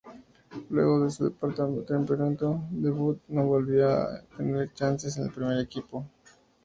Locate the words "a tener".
3.87-4.73